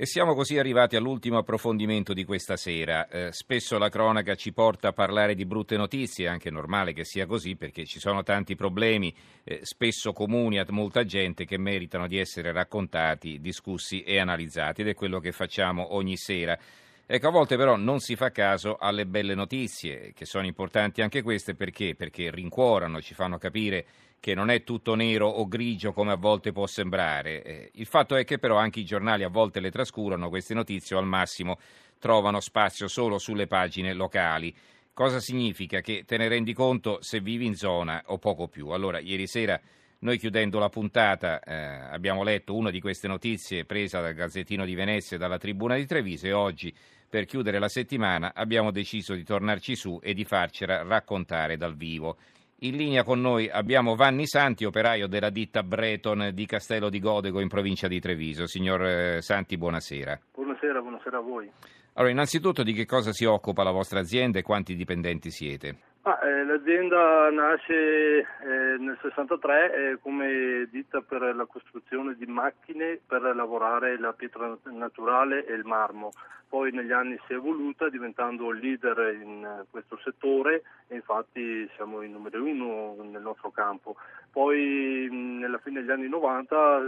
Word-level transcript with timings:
E 0.00 0.06
siamo 0.06 0.36
così 0.36 0.56
arrivati 0.56 0.94
all'ultimo 0.94 1.38
approfondimento 1.38 2.12
di 2.12 2.24
questa 2.24 2.56
sera. 2.56 3.08
Eh, 3.08 3.32
spesso 3.32 3.78
la 3.78 3.88
cronaca 3.88 4.36
ci 4.36 4.52
porta 4.52 4.86
a 4.86 4.92
parlare 4.92 5.34
di 5.34 5.44
brutte 5.44 5.76
notizie, 5.76 6.26
è 6.26 6.28
anche 6.28 6.52
normale 6.52 6.92
che 6.92 7.04
sia 7.04 7.26
così 7.26 7.56
perché 7.56 7.84
ci 7.84 7.98
sono 7.98 8.22
tanti 8.22 8.54
problemi, 8.54 9.12
eh, 9.42 9.58
spesso 9.62 10.12
comuni 10.12 10.60
a 10.60 10.66
molta 10.68 11.04
gente, 11.04 11.44
che 11.44 11.58
meritano 11.58 12.06
di 12.06 12.16
essere 12.16 12.52
raccontati, 12.52 13.40
discussi 13.40 14.02
e 14.02 14.20
analizzati 14.20 14.82
ed 14.82 14.86
è 14.86 14.94
quello 14.94 15.18
che 15.18 15.32
facciamo 15.32 15.92
ogni 15.96 16.16
sera. 16.16 16.56
Ecco, 17.04 17.26
a 17.26 17.30
volte 17.32 17.56
però 17.56 17.74
non 17.74 17.98
si 17.98 18.14
fa 18.14 18.30
caso 18.30 18.76
alle 18.76 19.04
belle 19.04 19.34
notizie, 19.34 20.12
che 20.14 20.26
sono 20.26 20.46
importanti 20.46 21.02
anche 21.02 21.22
queste 21.22 21.56
perché? 21.56 21.96
Perché 21.96 22.30
rincuorano, 22.30 23.00
ci 23.00 23.14
fanno 23.14 23.36
capire 23.36 23.84
che 24.20 24.34
non 24.34 24.50
è 24.50 24.64
tutto 24.64 24.94
nero 24.94 25.28
o 25.28 25.46
grigio 25.46 25.92
come 25.92 26.12
a 26.12 26.16
volte 26.16 26.52
può 26.52 26.66
sembrare. 26.66 27.42
Eh, 27.42 27.70
il 27.74 27.86
fatto 27.86 28.16
è 28.16 28.24
che 28.24 28.38
però 28.38 28.56
anche 28.56 28.80
i 28.80 28.84
giornali 28.84 29.22
a 29.22 29.28
volte 29.28 29.60
le 29.60 29.70
trascurano 29.70 30.28
queste 30.28 30.54
notizie 30.54 30.96
o 30.96 30.98
al 30.98 31.06
massimo 31.06 31.58
trovano 31.98 32.40
spazio 32.40 32.88
solo 32.88 33.18
sulle 33.18 33.46
pagine 33.46 33.92
locali. 33.92 34.54
Cosa 34.92 35.20
significa? 35.20 35.80
Che 35.80 36.04
te 36.04 36.16
ne 36.16 36.28
rendi 36.28 36.52
conto 36.52 36.98
se 37.02 37.20
vivi 37.20 37.46
in 37.46 37.54
zona 37.54 38.02
o 38.06 38.18
poco 38.18 38.48
più. 38.48 38.68
Allora, 38.68 38.98
ieri 38.98 39.26
sera 39.26 39.60
noi 40.00 40.16
chiudendo 40.16 40.60
la 40.60 40.68
puntata 40.68 41.40
eh, 41.40 41.54
abbiamo 41.54 42.22
letto 42.22 42.54
una 42.54 42.70
di 42.70 42.80
queste 42.80 43.08
notizie 43.08 43.64
presa 43.64 44.00
dal 44.00 44.14
Gazzettino 44.14 44.64
di 44.64 44.76
Venezia 44.76 45.16
e 45.16 45.18
dalla 45.18 45.38
Tribuna 45.38 45.74
di 45.74 45.86
Treviso 45.86 46.26
e 46.26 46.32
oggi 46.32 46.72
per 47.08 47.24
chiudere 47.24 47.58
la 47.58 47.68
settimana 47.68 48.32
abbiamo 48.32 48.70
deciso 48.70 49.14
di 49.14 49.24
tornarci 49.24 49.74
su 49.74 49.98
e 50.00 50.14
di 50.14 50.24
farcela 50.24 50.82
raccontare 50.82 51.56
dal 51.56 51.74
vivo. 51.74 52.16
In 52.62 52.74
linea 52.74 53.04
con 53.04 53.20
noi 53.20 53.48
abbiamo 53.48 53.94
Vanni 53.94 54.26
Santi, 54.26 54.64
operaio 54.64 55.06
della 55.06 55.30
ditta 55.30 55.62
Breton 55.62 56.30
di 56.34 56.44
Castello 56.44 56.88
di 56.88 56.98
Godego 56.98 57.40
in 57.40 57.46
provincia 57.46 57.86
di 57.86 58.00
Treviso. 58.00 58.48
Signor 58.48 58.84
eh, 58.84 59.22
Santi, 59.22 59.56
buonasera. 59.56 60.18
Buonasera, 60.34 60.80
buonasera 60.80 61.18
a 61.18 61.20
voi. 61.20 61.48
Allora, 61.92 62.10
innanzitutto 62.10 62.64
di 62.64 62.72
che 62.72 62.84
cosa 62.84 63.12
si 63.12 63.24
occupa 63.24 63.62
la 63.62 63.70
vostra 63.70 64.00
azienda 64.00 64.40
e 64.40 64.42
quanti 64.42 64.74
dipendenti 64.74 65.30
siete? 65.30 65.76
Ah, 66.02 66.18
eh, 66.22 66.44
l'azienda 66.44 67.28
nasce 67.30 68.18
eh, 68.20 68.76
nel 68.78 68.96
63 69.02 69.74
eh, 69.74 69.98
come 70.00 70.66
ditta 70.70 71.02
per 71.02 71.34
la 71.34 71.44
costruzione 71.44 72.14
di 72.14 72.24
macchine 72.26 73.00
per 73.04 73.22
lavorare 73.34 73.98
la 73.98 74.12
pietra 74.12 74.56
naturale 74.70 75.44
e 75.44 75.54
il 75.54 75.64
marmo. 75.64 76.12
Poi 76.48 76.72
negli 76.72 76.92
anni 76.92 77.18
si 77.26 77.34
è 77.34 77.36
evoluta 77.36 77.90
diventando 77.90 78.50
leader 78.50 79.14
in 79.20 79.44
eh, 79.44 79.66
questo 79.70 79.98
settore 80.02 80.62
e 80.86 80.94
infatti 80.94 81.68
siamo 81.74 82.00
il 82.00 82.10
numero 82.10 82.42
uno 82.42 82.96
nel 83.02 83.20
nostro 83.20 83.50
campo. 83.50 83.96
Poi 84.30 85.08
nella 85.10 85.58
fine 85.58 85.80
degli 85.80 85.90
anni 85.90 86.08
90 86.08 86.78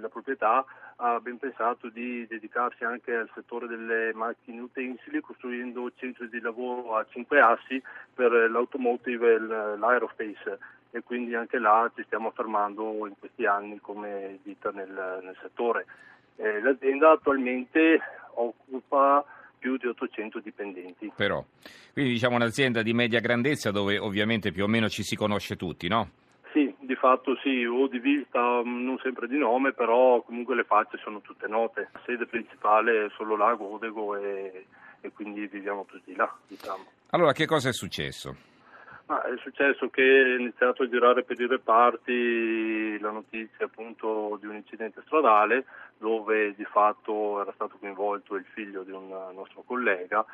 la 0.00 0.08
proprietà 0.08 0.64
ha 0.96 1.20
ben 1.20 1.38
pensato 1.38 1.88
di 1.88 2.26
dedicarsi 2.26 2.84
anche 2.84 3.14
al 3.14 3.30
settore 3.34 3.66
delle 3.66 4.12
macchine 4.14 4.60
utensili 4.60 5.20
costruendo 5.20 5.92
centri 5.94 6.28
di 6.28 6.40
lavoro 6.40 6.96
a 6.96 7.06
cinque 7.10 7.40
assi 7.40 7.80
per 8.28 8.50
l'automotive 8.50 9.34
e 9.34 9.38
l'aerospace 9.38 10.58
e 10.90 11.02
quindi 11.02 11.34
anche 11.34 11.58
là 11.58 11.90
ci 11.94 12.02
stiamo 12.04 12.28
affermando 12.28 13.06
in 13.06 13.14
questi 13.18 13.46
anni 13.46 13.78
come 13.80 14.38
ditta 14.42 14.70
nel, 14.70 15.20
nel 15.22 15.36
settore. 15.42 15.86
Eh, 16.36 16.60
l'azienda 16.60 17.10
attualmente 17.10 18.00
occupa 18.34 19.24
più 19.58 19.76
di 19.76 19.86
800 19.86 20.40
dipendenti. 20.40 21.12
Però, 21.14 21.44
quindi 21.92 22.12
diciamo 22.12 22.36
un'azienda 22.36 22.82
di 22.82 22.92
media 22.92 23.20
grandezza 23.20 23.70
dove 23.70 23.98
ovviamente 23.98 24.52
più 24.52 24.64
o 24.64 24.68
meno 24.68 24.88
ci 24.88 25.02
si 25.02 25.16
conosce 25.16 25.56
tutti, 25.56 25.88
no? 25.88 26.10
Sì, 26.52 26.72
di 26.78 26.94
fatto 26.94 27.36
sì, 27.42 27.64
o 27.64 27.88
di 27.88 27.98
vista, 27.98 28.62
mm, 28.64 28.84
non 28.84 28.98
sempre 29.02 29.26
di 29.26 29.36
nome, 29.36 29.72
però 29.72 30.22
comunque 30.22 30.54
le 30.54 30.64
facce 30.64 30.98
sono 30.98 31.20
tutte 31.20 31.48
note. 31.48 31.88
La 31.92 32.00
sede 32.04 32.26
principale 32.26 33.06
è 33.06 33.10
solo 33.16 33.36
là, 33.36 33.52
Godego, 33.54 34.16
e, 34.16 34.66
e 35.00 35.12
quindi 35.12 35.46
viviamo 35.48 35.84
tutti 35.86 36.14
là, 36.14 36.32
diciamo. 36.46 36.84
Allora, 37.14 37.32
che 37.32 37.46
cosa 37.46 37.68
è 37.68 37.72
successo? 37.72 38.34
Ah, 39.06 39.22
è 39.22 39.36
successo 39.38 39.88
che 39.88 40.02
è 40.02 40.36
iniziato 40.36 40.82
a 40.82 40.88
girare 40.88 41.22
per 41.22 41.38
i 41.38 41.46
reparti 41.46 42.98
la 42.98 43.10
notizia 43.10 43.66
appunto 43.66 44.36
di 44.40 44.46
un 44.46 44.56
incidente 44.56 45.00
stradale 45.06 45.64
dove 45.96 46.56
di 46.56 46.64
fatto 46.64 47.40
era 47.40 47.52
stato 47.54 47.76
coinvolto 47.78 48.34
il 48.34 48.44
figlio 48.52 48.82
di 48.82 48.90
un 48.90 49.06
nostro 49.32 49.62
collega 49.62 50.24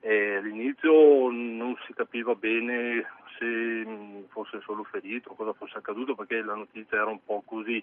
e 0.00 0.36
all'inizio 0.36 1.30
non 1.30 1.76
si 1.86 1.92
capiva 1.92 2.34
bene 2.34 3.04
se 3.38 4.24
fosse 4.28 4.60
solo 4.62 4.84
ferito 4.84 5.32
cosa 5.34 5.52
fosse 5.52 5.78
accaduto 5.78 6.14
perché 6.14 6.42
la 6.42 6.54
notizia 6.54 6.98
era 6.98 7.10
un 7.10 7.22
po' 7.24 7.42
così. 7.44 7.82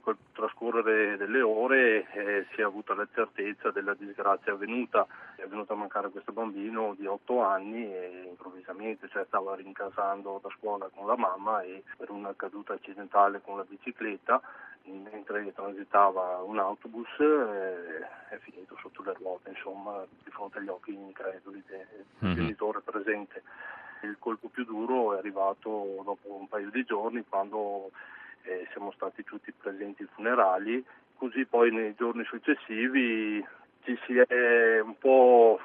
Col 0.00 0.16
trascorrere 0.32 1.16
delle 1.18 1.42
ore 1.42 2.06
eh, 2.12 2.46
si 2.54 2.60
è 2.60 2.64
avuta 2.64 2.94
la 2.94 3.06
certezza 3.12 3.70
della 3.70 3.94
disgrazia 3.94 4.52
avvenuta. 4.52 5.06
È 5.36 5.46
venuto 5.46 5.74
a 5.74 5.76
mancare 5.76 6.08
questo 6.08 6.32
bambino 6.32 6.94
di 6.98 7.06
8 7.06 7.42
anni 7.42 7.84
e 7.84 8.26
improvvisamente 8.28 9.08
cioè, 9.08 9.24
stava 9.26 9.54
rincasando 9.54 10.40
da 10.42 10.48
scuola 10.56 10.88
con 10.94 11.06
la 11.06 11.16
mamma 11.16 11.62
e 11.62 11.82
per 11.96 12.10
una 12.10 12.34
caduta 12.34 12.72
accidentale 12.72 13.42
con 13.42 13.58
la 13.58 13.64
bicicletta 13.64 14.40
mentre 14.88 15.52
transitava 15.52 16.42
un 16.42 16.58
autobus 16.58 17.08
eh, 17.18 18.06
è 18.30 18.38
finito 18.38 18.76
sotto 18.80 19.02
le 19.02 19.14
ruote, 19.14 19.50
insomma, 19.50 20.04
di 20.24 20.30
fronte 20.30 20.58
agli 20.58 20.68
occhi 20.68 20.92
increduli 20.92 21.62
del 21.66 21.86
mm-hmm. 22.24 22.34
genitore 22.34 22.80
presente. 22.80 23.42
Il 24.02 24.16
colpo 24.18 24.48
più 24.48 24.64
duro 24.64 25.14
è 25.14 25.18
arrivato 25.18 26.02
dopo 26.04 26.32
un 26.32 26.48
paio 26.48 26.70
di 26.70 26.84
giorni 26.84 27.24
quando 27.28 27.90
eh, 28.42 28.66
siamo 28.72 28.92
stati 28.92 29.24
tutti 29.24 29.52
presenti 29.52 30.02
ai 30.02 30.08
funerali, 30.14 30.84
così 31.16 31.44
poi 31.44 31.72
nei 31.72 31.94
giorni 31.96 32.24
successivi 32.24 33.44
ci 33.82 33.98
si 34.06 34.16
è 34.18 34.80
un 34.80 34.96
po' 34.98 35.58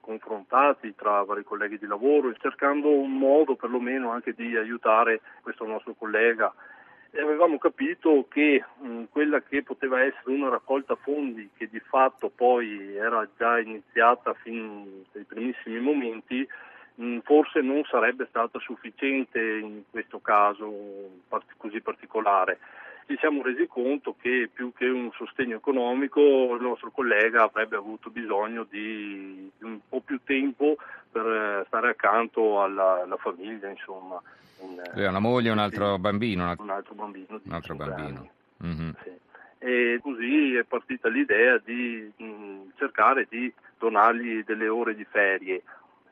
confrontati 0.00 0.94
tra 0.94 1.22
vari 1.24 1.44
colleghi 1.44 1.78
di 1.78 1.86
lavoro 1.86 2.32
cercando 2.34 2.90
un 2.90 3.16
modo 3.16 3.56
perlomeno 3.56 4.10
anche 4.10 4.34
di 4.34 4.54
aiutare 4.54 5.20
questo 5.40 5.64
nostro 5.64 5.94
collega 5.94 6.52
e 7.14 7.20
avevamo 7.20 7.58
capito 7.58 8.26
che 8.28 8.62
mh, 8.80 9.04
quella 9.10 9.40
che 9.40 9.62
poteva 9.62 10.02
essere 10.02 10.34
una 10.34 10.48
raccolta 10.48 10.96
fondi 10.96 11.48
che 11.56 11.68
di 11.68 11.78
fatto 11.78 12.28
poi 12.28 12.96
era 12.96 13.26
già 13.38 13.60
iniziata 13.60 14.34
fin 14.34 15.04
dai 15.12 15.22
primissimi 15.22 15.78
momenti 15.78 16.46
mh, 16.96 17.18
forse 17.20 17.60
non 17.60 17.84
sarebbe 17.84 18.26
stata 18.28 18.58
sufficiente 18.58 19.40
in 19.40 19.82
questo 19.88 20.18
caso 20.18 20.72
così 21.56 21.80
particolare. 21.80 22.58
Ci 23.06 23.16
siamo 23.18 23.42
resi 23.42 23.66
conto 23.66 24.16
che 24.18 24.48
più 24.52 24.72
che 24.72 24.86
un 24.88 25.10
sostegno 25.12 25.56
economico 25.56 26.54
il 26.54 26.62
nostro 26.62 26.90
collega 26.90 27.42
avrebbe 27.42 27.76
avuto 27.76 28.08
bisogno 28.08 28.66
di 28.68 29.50
un 29.60 29.78
po' 29.86 30.00
più 30.00 30.20
tempo 30.24 30.76
per 31.12 31.64
stare 31.66 31.90
accanto 31.90 32.62
alla, 32.62 33.02
alla 33.02 33.16
famiglia, 33.16 33.68
insomma. 33.68 34.20
Lui 34.94 35.04
ha 35.04 35.10
una 35.10 35.18
moglie 35.18 35.50
e 35.50 35.52
un 35.52 35.58
altro 35.58 35.98
bambino. 35.98 36.44
Un 36.58 36.70
altro 36.70 36.94
bambino. 36.94 37.40
Un 37.42 37.52
altro 37.52 37.74
bambino. 37.74 38.30
Mm-hmm. 38.64 38.90
Sì. 39.02 39.12
E 39.58 39.98
così 40.02 40.54
è 40.56 40.64
partita 40.64 41.08
l'idea 41.08 41.58
di 41.58 42.10
mh, 42.16 42.72
cercare 42.76 43.26
di 43.28 43.52
donargli 43.78 44.44
delle 44.44 44.68
ore 44.68 44.94
di 44.94 45.04
ferie. 45.04 45.62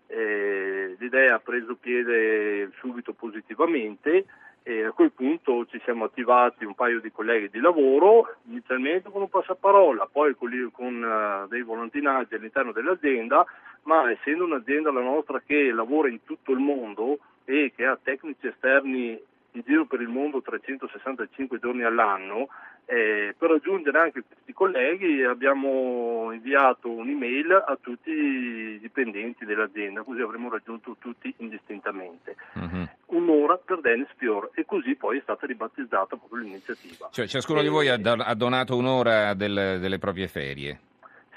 E 0.06 0.94
l'idea 0.98 1.36
ha 1.36 1.38
preso 1.38 1.74
piede 1.74 2.70
subito 2.78 3.12
positivamente 3.14 4.26
e 4.62 4.84
a 4.84 4.92
quel 4.92 5.12
punto 5.12 5.66
ci 5.66 5.80
siamo 5.84 6.04
attivati 6.04 6.64
un 6.64 6.74
paio 6.74 7.00
di 7.00 7.10
colleghi 7.10 7.50
di 7.50 7.60
lavoro, 7.60 8.36
inizialmente 8.48 9.10
con 9.10 9.22
un 9.22 9.28
passaparola, 9.28 10.08
poi 10.10 10.34
con, 10.36 11.02
uh, 11.02 11.48
dei 11.48 11.62
volantinaggi 11.62 12.34
all'interno 12.34 12.72
dell'azienda, 12.72 13.44
ma 13.84 14.10
essendo 14.10 14.44
un'azienda 14.44 14.92
la 14.92 15.00
nostra 15.00 15.42
che 15.44 15.72
lavora 15.72 16.08
in 16.08 16.22
tutto 16.24 16.52
il 16.52 16.58
mondo 16.58 17.18
e 17.44 17.72
che 17.74 17.84
ha 17.84 17.98
tecnici 18.00 18.46
esterni 18.46 19.20
in 19.54 19.62
giro 19.66 19.84
per 19.84 20.00
il 20.00 20.08
mondo 20.08 20.40
365 20.40 21.58
giorni 21.58 21.82
all'anno, 21.82 22.48
eh, 22.86 23.34
per 23.38 23.50
raggiungere 23.50 23.98
anche 23.98 24.22
questi 24.22 24.52
colleghi 24.52 25.22
abbiamo 25.22 26.30
inviato 26.32 26.90
un'email 26.90 27.64
a 27.66 27.78
tutti 27.80 28.10
i 28.10 28.78
dipendenti 28.80 29.44
dell'azienda, 29.44 30.02
così 30.02 30.20
avremmo 30.20 30.50
raggiunto 30.50 30.96
tutti 30.98 31.32
indistintamente. 31.38 32.36
Uh-huh. 32.54 32.88
Un'ora 33.16 33.56
per 33.56 33.80
Dennis 33.80 34.08
Fior 34.16 34.50
e 34.54 34.64
così 34.64 34.94
poi 34.94 35.18
è 35.18 35.22
stata 35.22 35.46
ribattezzata 35.46 36.16
proprio 36.16 36.42
l'iniziativa. 36.42 37.08
Cioè 37.10 37.26
ciascuno 37.26 37.60
e... 37.60 37.62
di 37.62 37.68
voi 37.68 37.88
ha, 37.88 37.98
ha 38.00 38.34
donato 38.34 38.76
un'ora 38.76 39.34
del, 39.34 39.78
delle 39.80 39.98
proprie 39.98 40.28
ferie? 40.28 40.80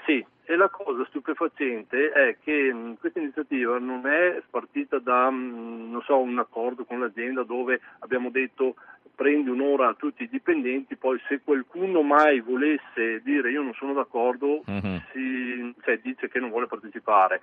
Sì, 0.04 0.24
e 0.44 0.54
la 0.54 0.68
cosa 0.68 1.04
stupefacente 1.06 2.12
è 2.12 2.36
che 2.40 2.72
mh, 2.72 2.98
questa 3.00 3.18
iniziativa 3.18 3.78
non 3.78 4.06
è 4.06 4.40
partita 4.48 4.98
da 5.00 5.28
mh, 5.28 6.02
so, 6.04 6.18
un 6.18 6.38
accordo 6.38 6.84
con 6.84 7.00
l'azienda 7.00 7.42
dove 7.42 7.80
abbiamo 7.98 8.30
detto 8.30 8.76
prendi 9.16 9.48
un'ora 9.48 9.88
a 9.88 9.94
tutti 9.94 10.22
i 10.22 10.28
dipendenti, 10.28 10.94
poi 10.94 11.18
se 11.26 11.40
qualcuno 11.42 12.02
mai 12.02 12.40
volesse 12.40 13.22
dire 13.24 13.50
io 13.50 13.62
non 13.62 13.72
sono 13.74 13.94
d'accordo, 13.94 14.62
uh-huh. 14.64 15.00
si, 15.12 15.74
cioè, 15.82 15.98
dice 15.98 16.28
che 16.28 16.38
non 16.38 16.50
vuole 16.50 16.66
partecipare. 16.66 17.40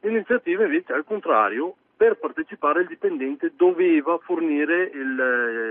L'iniziativa 0.00 0.64
invece 0.64 0.92
al 0.92 1.04
contrario, 1.04 1.74
per 1.96 2.18
partecipare 2.18 2.82
il 2.82 2.86
dipendente 2.86 3.52
doveva 3.56 4.18
fornire 4.18 4.84
il, 4.94 5.18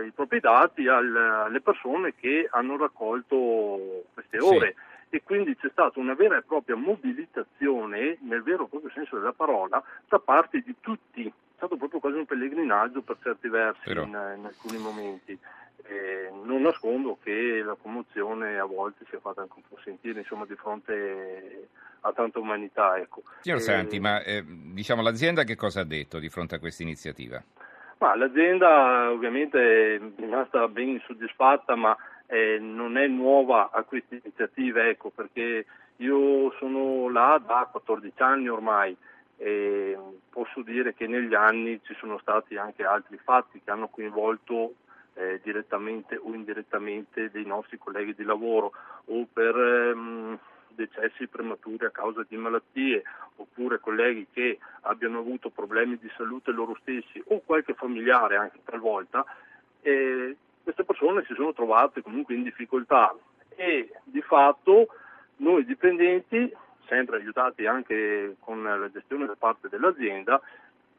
eh, 0.03 0.07
i 0.07 0.11
propri 0.11 0.41
dati 0.41 0.87
al, 0.87 1.15
alle 1.15 1.61
persone 1.61 2.15
che 2.15 2.47
hanno 2.49 2.75
raccolto 2.75 4.03
queste 4.13 4.39
ore. 4.39 4.75
Sì 4.75 4.85
e 5.09 5.23
quindi 5.23 5.55
c'è 5.55 5.69
stata 5.71 5.99
una 5.99 6.15
vera 6.15 6.37
e 6.37 6.41
propria 6.41 6.75
mobilitazione, 6.75 8.17
nel 8.21 8.43
vero 8.43 8.65
e 8.65 8.67
proprio 8.67 8.91
senso 8.93 9.17
della 9.17 9.31
parola, 9.31 9.81
da 10.07 10.19
parte 10.19 10.61
di 10.65 10.75
tutti. 10.81 11.31
È 11.57 11.61
stato 11.61 11.75
proprio 11.77 11.99
quasi 11.99 12.17
un 12.17 12.27
pellegrinaggio 12.27 13.01
per 13.01 13.17
certi 13.19 13.49
versi 13.49 13.89
in, 13.89 13.97
in, 13.97 14.45
alcuni 14.45 14.77
momenti. 14.77 15.35
Eh, 15.85 16.31
non 16.43 16.61
nascondo 16.61 17.17
che 17.23 17.63
la 17.65 17.75
commozione 17.81 18.59
a 18.59 18.65
volte 18.65 19.05
si 19.09 19.15
è 19.15 19.19
fatta 19.19 19.41
anche 19.41 19.55
un 19.55 19.63
po' 19.67 19.79
sentire 19.83 20.19
insomma, 20.19 20.45
di 20.45 20.53
fronte 20.53 21.69
a 22.01 22.13
tanta 22.13 22.37
umanità. 22.37 22.99
Ecco. 22.99 23.23
Signor 23.41 23.59
Santi, 23.59 23.99
ma 23.99 24.21
eh, 24.21 24.43
diciamo, 24.45 25.01
l'azienda 25.01 25.45
che 25.45 25.55
cosa 25.55 25.81
ha 25.81 25.83
detto 25.83 26.19
di 26.19 26.29
fronte 26.29 26.53
a 26.53 26.59
questa 26.59 26.83
iniziativa? 26.83 27.41
Ma 27.97 28.15
l'azienda 28.15 29.09
ovviamente 29.09 29.95
è 29.95 29.99
rimasta 30.15 30.67
ben 30.67 30.89
insoddisfatta, 30.89 31.75
ma 31.75 31.97
eh, 32.27 32.59
non 32.59 32.99
è 32.99 33.07
nuova 33.07 33.71
a 33.73 33.81
queste 33.81 34.21
iniziative, 34.23 34.89
ecco, 34.89 35.09
perché 35.09 35.65
io 35.95 36.51
sono 36.59 37.09
là 37.09 37.41
da 37.43 37.67
14 37.71 38.21
anni 38.21 38.47
ormai 38.47 38.95
e 39.37 39.97
posso 40.29 40.61
dire 40.61 40.93
che 40.93 41.07
negli 41.07 41.35
anni 41.35 41.79
ci 41.83 41.95
sono 41.95 42.17
stati 42.17 42.57
anche 42.57 42.83
altri 42.83 43.17
fatti 43.17 43.61
che 43.63 43.71
hanno 43.71 43.87
coinvolto 43.87 44.73
eh, 45.13 45.39
direttamente 45.43 46.15
o 46.15 46.33
indirettamente 46.33 47.29
dei 47.31 47.45
nostri 47.45 47.77
colleghi 47.77 48.13
di 48.15 48.23
lavoro 48.23 48.71
o 49.05 49.27
per 49.31 49.55
ehm, 49.55 50.39
decessi 50.69 51.27
prematuri 51.27 51.85
a 51.85 51.89
causa 51.89 52.23
di 52.27 52.37
malattie 52.37 53.03
oppure 53.37 53.79
colleghi 53.79 54.27
che 54.31 54.59
abbiano 54.81 55.19
avuto 55.19 55.49
problemi 55.49 55.97
di 55.97 56.09
salute 56.15 56.51
loro 56.51 56.77
stessi 56.81 57.21
o 57.27 57.41
qualche 57.43 57.73
familiare 57.73 58.37
anche 58.37 58.59
talvolta. 58.63 59.25
Eh, 59.81 60.35
queste 60.63 60.83
persone 60.83 61.23
si 61.25 61.33
sono 61.33 61.53
trovate 61.53 62.01
comunque 62.01 62.35
in 62.35 62.43
difficoltà 62.43 63.15
e 63.55 63.91
di 64.03 64.21
fatto 64.21 64.87
noi 65.37 65.65
dipendenti, 65.65 66.53
sempre 66.87 67.17
aiutati 67.17 67.65
anche 67.65 68.35
con 68.39 68.63
la 68.63 68.89
gestione 68.91 69.25
da 69.25 69.35
parte 69.37 69.69
dell'azienda, 69.69 70.41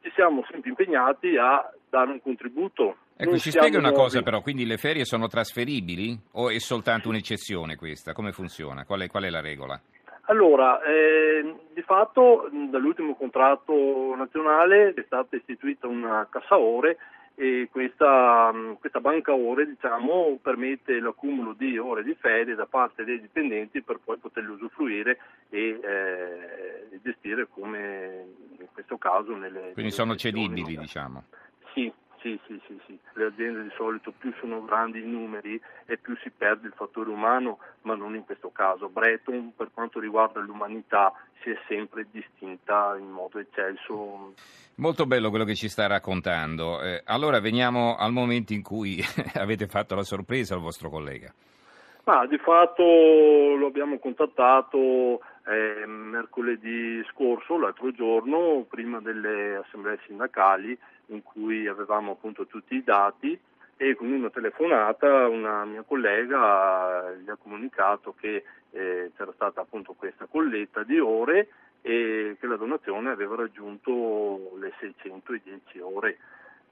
ci 0.01 0.11
siamo 0.15 0.45
sempre 0.51 0.71
impegnati 0.71 1.37
a 1.37 1.71
dare 1.89 2.11
un 2.11 2.23
contributo. 2.23 2.97
Ecco, 3.17 3.37
ci 3.37 3.51
spiega 3.51 3.79
una 3.79 3.93
cosa 3.93 4.23
però, 4.23 4.41
quindi 4.41 4.65
le 4.65 4.77
ferie 4.77 5.05
sono 5.05 5.27
trasferibili 5.27 6.17
o 6.33 6.51
è 6.51 6.59
soltanto 6.59 7.09
un'eccezione 7.09 7.75
questa? 7.77 8.13
Come 8.13 8.31
funziona? 8.33 8.85
Qual 8.85 9.01
è, 9.01 9.09
qual 9.09 9.25
è 9.25 9.31
la 9.31 9.41
regola? 9.41 9.81
Allora, 10.27 10.81
eh, 10.83 11.55
di 11.73 11.83
fatto 11.83 12.49
dall'ultimo 12.71 13.15
contratto 13.17 14.15
nazionale 14.15 14.93
è 14.95 15.03
stata 15.07 15.37
istituita 15.37 15.87
una 15.87 16.27
cassa 16.31 16.59
ore 16.59 16.99
e 17.41 17.69
questa, 17.71 18.53
questa, 18.81 18.99
banca 18.99 19.33
ore 19.33 19.65
diciamo, 19.65 20.41
permette 20.43 20.99
l'accumulo 20.99 21.53
di 21.53 21.79
ore 21.79 22.03
di 22.03 22.17
ferie 22.19 22.57
da 22.57 22.67
parte 22.67 23.05
dei 23.05 23.21
dipendenti 23.21 23.81
per 23.81 24.01
poi 24.03 24.17
poterle 24.19 24.51
usufruire 24.51 25.19
e 25.49 25.79
eh, 25.81 26.99
gestire 27.01 27.47
come 27.49 28.27
in 28.59 28.67
questo 28.73 28.99
caso 28.99 29.37
nelle... 29.37 29.71
Quindi 29.73 29.93
sono 29.93 30.17
cedibili 30.17 30.77
diciamo? 30.77 31.27
Sì, 31.75 31.93
sì, 32.21 32.39
sì, 32.47 32.61
sì, 32.67 32.79
sì, 32.87 32.99
le 33.15 33.27
aziende 33.27 33.63
di 33.63 33.71
solito 33.77 34.13
più 34.17 34.33
sono 34.41 34.65
grandi 34.65 35.01
i 35.01 35.07
numeri 35.07 35.61
e 35.87 35.99
più 35.99 36.17
si 36.23 36.31
perde 36.31 36.67
il 36.67 36.75
fattore 36.75 37.11
umano, 37.11 37.59
ma 37.83 37.95
non 37.95 38.15
in 38.15 38.25
questo 38.25 38.51
caso. 38.51 38.89
Breton 38.89 39.53
per 39.57 39.71
quanto 39.73 40.01
riguarda 40.01 40.41
l'umanità 40.41 41.13
si 41.43 41.51
è 41.51 41.59
sempre 41.67 42.07
distinta 42.11 42.97
in 42.99 43.11
modo 43.11 43.39
eccelso. 43.39 44.35
Molto 44.77 45.07
bello 45.07 45.31
quello 45.31 45.45
che 45.45 45.55
ci 45.55 45.69
sta 45.69 45.87
raccontando. 45.87 46.81
Eh, 46.83 47.03
allora 47.07 47.41
veniamo 47.41 47.97
al 47.97 48.13
momento 48.13 48.53
in 48.53 48.63
cui 48.63 49.01
avete 49.35 49.67
fatto 49.67 49.95
la 49.95 50.05
sorpresa 50.05 50.55
al 50.55 50.61
vostro 50.61 50.89
collega. 50.89 51.33
Ma 52.05 52.27
di 52.27 52.39
fatto 52.39 52.83
lo 52.83 53.67
abbiamo 53.67 53.99
contattato 53.99 55.21
eh, 55.49 55.87
mercoledì 55.87 57.03
scorso, 57.11 57.59
l'altro 57.59 57.91
giorno, 57.93 58.67
prima 58.69 59.01
delle 59.01 59.57
assemblee 59.57 59.99
sindacali 60.07 60.79
in 61.07 61.23
cui 61.23 61.67
avevamo 61.67 62.13
appunto 62.13 62.47
tutti 62.47 62.75
i 62.75 62.85
dati 62.85 63.39
e 63.81 63.95
con 63.95 64.11
una 64.11 64.29
telefonata 64.29 65.29
una 65.29 65.65
mia 65.65 65.83
collega 65.83 67.13
gli 67.13 67.31
ha 67.31 67.37
comunicato 67.37 68.13
che 68.19 68.43
eh, 68.73 69.13
c'era 69.17 69.33
stata 69.35 69.61
appunto 69.61 69.95
questa 69.95 70.27
colletta 70.27 70.83
di 70.83 70.99
ore 70.99 71.49
e 71.81 72.37
che 72.39 72.47
la 72.47 72.57
donazione 72.57 73.11
aveva 73.11 73.37
raggiunto 73.37 74.53
le 74.59 74.73
610 74.81 75.79
ore. 75.79 76.19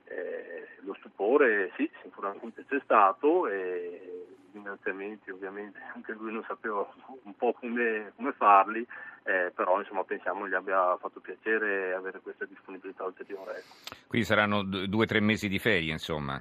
Eh, 0.08 0.68
lo 0.80 0.94
stupore 0.98 1.72
sì, 1.76 1.90
sicuramente 2.02 2.64
c'è 2.68 2.80
stato 2.84 3.48
e 3.48 4.26
finanziamenti 4.52 5.30
ovviamente 5.30 5.78
anche 5.94 6.12
lui 6.12 6.32
non 6.32 6.44
sapeva 6.46 6.86
un 7.22 7.34
po' 7.36 7.52
come, 7.52 8.12
come 8.16 8.32
farli, 8.32 8.86
eh, 9.24 9.52
però 9.54 9.80
insomma 9.80 10.04
pensiamo 10.04 10.48
gli 10.48 10.54
abbia 10.54 10.96
fatto 10.96 11.20
piacere 11.20 11.94
avere 11.94 12.20
questa 12.20 12.44
disponibilità 12.44 13.04
ulteriore. 13.04 13.62
Quindi 14.06 14.26
saranno 14.26 14.62
due 14.62 15.02
o 15.02 15.06
tre 15.06 15.20
mesi 15.20 15.48
di 15.48 15.58
ferie 15.58 15.92
insomma? 15.92 16.40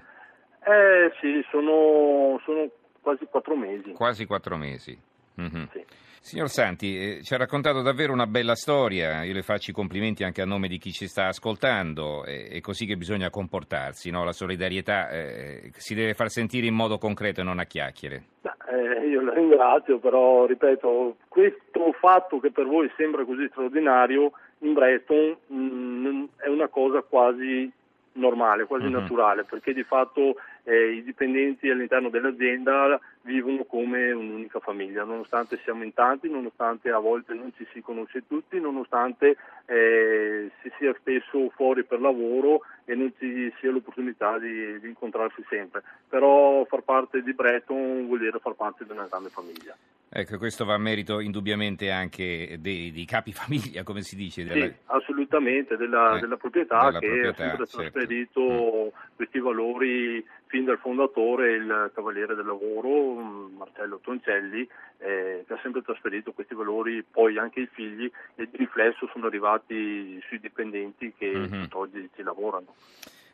Eh 0.63 1.11
sì, 1.19 1.45
sono, 1.49 2.39
sono 2.43 2.69
quasi 3.01 3.25
quattro 3.25 3.55
mesi. 3.55 3.91
Quasi 3.91 4.25
quattro 4.25 4.57
mesi. 4.57 4.99
Mm-hmm. 5.39 5.63
Sì. 5.71 5.85
Signor 6.25 6.49
Santi, 6.49 6.97
eh, 6.97 7.21
ci 7.21 7.35
ha 7.35 7.37
raccontato 7.37 7.83
davvero 7.83 8.11
una 8.11 8.25
bella 8.25 8.55
storia, 8.55 9.23
io 9.23 9.33
le 9.33 9.43
faccio 9.43 9.69
i 9.69 9.75
complimenti 9.75 10.23
anche 10.23 10.41
a 10.41 10.45
nome 10.45 10.67
di 10.67 10.79
chi 10.79 10.91
ci 10.91 11.05
sta 11.05 11.27
ascoltando, 11.27 12.23
è, 12.23 12.49
è 12.49 12.61
così 12.61 12.87
che 12.87 12.97
bisogna 12.97 13.29
comportarsi, 13.29 14.09
no? 14.09 14.23
la 14.23 14.31
solidarietà 14.31 15.07
eh, 15.09 15.69
si 15.75 15.93
deve 15.93 16.15
far 16.15 16.29
sentire 16.29 16.65
in 16.65 16.73
modo 16.73 16.97
concreto 16.97 17.41
e 17.41 17.43
non 17.43 17.59
a 17.59 17.65
chiacchiere. 17.65 18.23
Eh, 18.41 19.07
io 19.07 19.21
la 19.21 19.33
ringrazio, 19.33 19.99
però 19.99 20.47
ripeto, 20.47 21.17
questo 21.27 21.91
fatto 21.99 22.39
che 22.39 22.49
per 22.49 22.65
voi 22.65 22.91
sembra 22.97 23.23
così 23.23 23.47
straordinario 23.51 24.31
in 24.61 24.73
Breton 24.73 25.37
mh, 25.45 25.55
mm, 25.55 26.23
è 26.37 26.47
una 26.47 26.69
cosa 26.69 27.03
quasi 27.03 27.71
normale, 28.13 28.65
quasi 28.65 28.85
mm-hmm. 28.85 28.93
naturale, 28.93 29.43
perché 29.43 29.73
di 29.73 29.83
fatto 29.83 30.37
eh, 30.65 30.93
i 30.93 31.03
dipendenti 31.03 31.69
all'interno 31.69 32.09
dell'azienda 32.09 32.99
vivono 33.21 33.63
come 33.63 34.11
un'unica 34.11 34.59
famiglia, 34.59 35.03
nonostante 35.03 35.59
siamo 35.63 35.83
in 35.83 35.93
tanti, 35.93 36.29
nonostante 36.29 36.89
a 36.89 36.99
volte 36.99 37.33
non 37.33 37.53
ci 37.55 37.65
si 37.71 37.81
conosce 37.81 38.27
tutti, 38.27 38.59
nonostante 38.59 39.37
eh, 39.65 40.51
si 40.61 40.71
sia 40.77 40.93
spesso 40.99 41.49
fuori 41.55 41.83
per 41.83 42.01
lavoro 42.01 42.61
e 42.85 42.95
non 42.95 43.11
ci 43.17 43.51
sia 43.59 43.71
l'opportunità 43.71 44.37
di, 44.37 44.79
di, 44.79 44.87
incontrarsi 44.87 45.43
sempre. 45.49 45.83
Però 46.07 46.63
far 46.65 46.81
parte 46.81 47.21
di 47.21 47.33
Breton 47.33 48.05
vuol 48.05 48.19
dire 48.19 48.39
far 48.39 48.53
parte 48.53 48.85
di 48.85 48.91
una 48.91 49.07
grande 49.07 49.29
famiglia. 49.29 49.75
Ecco, 50.07 50.37
questo 50.37 50.63
va 50.63 50.75
a 50.75 50.77
merito 50.77 51.19
indubbiamente 51.19 51.91
anche 51.91 52.57
dei, 52.59 52.91
dei 52.91 53.05
capi 53.05 53.33
famiglia, 53.33 53.83
come 53.83 54.01
si 54.01 54.15
dice. 54.15 54.45
Della... 54.45 54.67
Sì, 54.67 54.73
assolutamente, 54.85 55.75
della, 55.75 56.15
eh, 56.15 56.19
della 56.21 56.37
proprietà 56.37 56.85
della 56.85 56.99
che 56.99 57.07
proprietà, 57.07 57.29
ha 57.29 57.47
sempre 57.47 57.65
certo. 57.65 57.91
trasferito 57.91 58.41
mm. 58.41 59.15
questi 59.15 59.39
valori 59.39 60.25
fin 60.45 60.63
dal 60.63 60.77
fondatore, 60.77 61.55
il 61.55 61.91
Cavaliere 61.93 62.35
del 62.35 62.45
Lavoro, 62.45 63.15
Marcello 63.57 63.99
Toncelli, 64.01 64.65
eh, 64.99 65.24
sempre 65.65 65.81
trasferito 65.81 66.31
questi 66.31 66.53
valori 66.53 67.03
poi 67.03 67.39
anche 67.39 67.61
ai 67.61 67.69
figli 67.71 68.09
e 68.35 68.47
di 68.49 68.57
riflesso 68.57 69.09
sono 69.11 69.25
arrivati 69.25 70.21
sui 70.27 70.39
dipendenti 70.39 71.11
che 71.17 71.33
mm-hmm. 71.33 71.63
oggi 71.71 72.07
ci 72.15 72.21
lavorano. 72.21 72.75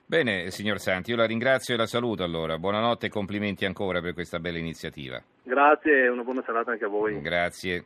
Bene, 0.06 0.52
signor 0.52 0.80
Santi, 0.80 1.12
io 1.12 1.18
la 1.18 1.26
ringrazio 1.26 1.74
e 1.74 1.78
la 1.78 1.86
saluto 1.86 2.24
allora. 2.24 2.58
Buonanotte 2.58 3.06
e 3.06 3.10
complimenti 3.10 3.66
ancora 3.66 4.02
per 4.02 4.14
questa 4.14 4.40
bella 4.40 4.58
iniziativa. 4.58 5.22
Grazie 5.44 6.04
e 6.04 6.10
una 6.10 6.24
buona 6.24 6.44
serata 6.46 6.72
anche 6.72 6.84
a 6.84 6.90
voi. 6.90 7.22
Grazie. 7.22 7.80